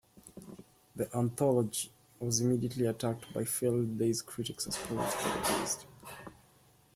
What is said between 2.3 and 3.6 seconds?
immediately attacked by